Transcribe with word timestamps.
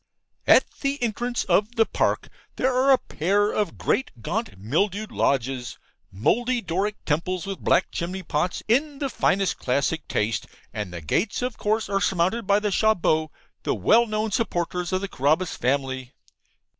At 0.47 0.65
the 0.81 0.99
entrance 1.03 1.43
of 1.43 1.75
the 1.75 1.85
park, 1.85 2.27
there 2.55 2.73
are 2.73 2.89
a 2.91 2.97
pair 2.97 3.51
of 3.51 3.77
great 3.77 4.09
gaunt 4.19 4.57
mildewed 4.57 5.11
lodges 5.11 5.77
mouldy 6.11 6.59
Doric 6.59 6.95
temples 7.05 7.45
with 7.45 7.59
black 7.59 7.91
chimney 7.91 8.23
pots, 8.23 8.63
in 8.67 8.97
the 8.97 9.09
finest 9.11 9.59
classic 9.59 10.07
taste, 10.07 10.47
and 10.73 10.91
the 10.91 11.01
gates 11.01 11.43
of 11.43 11.59
course 11.59 11.87
are 11.87 12.01
surmounted 12.01 12.47
by 12.47 12.59
the 12.59 12.71
CHATS 12.71 12.99
BOTTES, 12.99 13.31
the 13.61 13.75
well 13.75 14.07
known 14.07 14.31
supporters 14.31 14.91
of 14.91 15.01
the 15.01 15.07
Carabas 15.07 15.55
family. 15.55 16.15